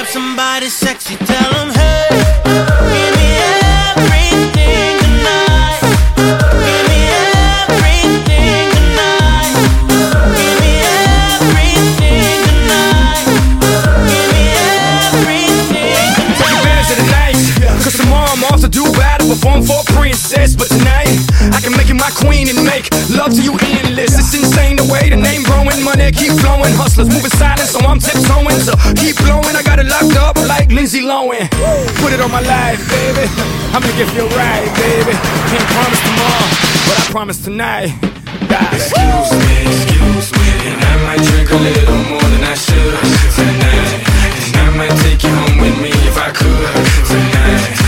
[0.00, 2.08] Grab somebody sexy, tell them hey.
[2.88, 3.36] Give me
[3.92, 5.76] everything tonight.
[6.64, 7.00] Give me
[7.68, 9.60] everything tonight.
[10.40, 10.72] Give me
[11.36, 13.28] everything tonight.
[14.08, 14.42] Give me
[15.04, 15.92] everything
[16.32, 20.56] Take advantage of the tomorrow I'm off to do battle, perform for a princess.
[20.56, 21.12] But tonight,
[21.52, 24.16] I can make you my queen and make love to you endless.
[24.16, 26.72] It's insane the way the name growing, money keep flowing.
[26.72, 28.60] Hustlers moving silent, so I'm tiptoeing.
[28.64, 29.29] So keep blowing,
[30.80, 31.44] Lindsay Lohan.
[32.00, 33.28] Put it on my life, baby.
[33.68, 35.12] I'ma make it feel right, baby.
[35.52, 36.48] Can't promise tomorrow,
[36.88, 37.92] but I promise tonight.
[38.72, 42.96] Excuse me, excuse me, and I might drink a little more than I should
[43.36, 43.92] tonight.
[44.48, 46.48] And I might take you home with me if I could
[47.04, 47.79] tonight.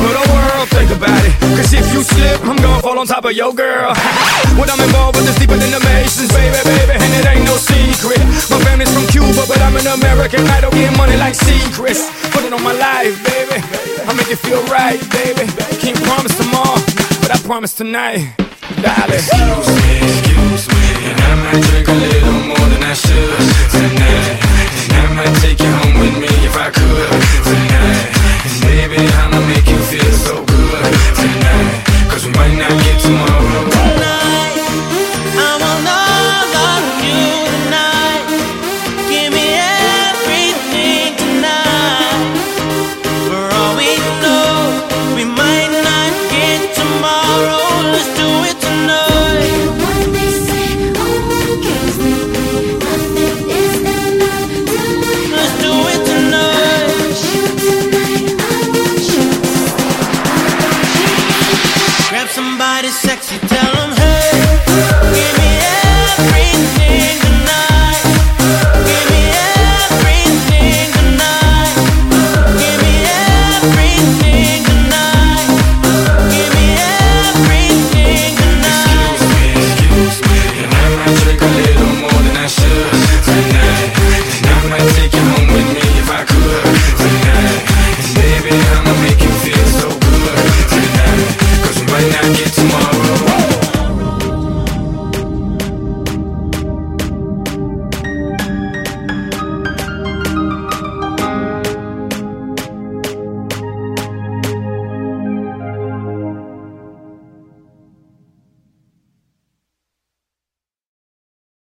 [0.00, 1.34] But the world think about it.
[1.56, 3.92] Cause if you slip, I'm gonna fall on top of your girl.
[4.58, 7.56] When I'm involved with this deeper than the Masons Baby, baby, and it ain't no
[7.56, 8.20] secret.
[8.50, 10.44] My family's from Cuba, but I'm an American.
[10.48, 12.10] I don't get money like secrets.
[12.34, 13.56] Put it on my life, baby.
[14.04, 15.46] I make it feel right, baby.
[15.80, 16.80] Can't promise tomorrow,
[17.22, 18.36] but I promise tonight
[18.82, 19.14] Darling.
[19.14, 20.82] Excuse me, excuse me.
[21.10, 23.38] And I might drink a little more than I should
[23.70, 24.19] tonight.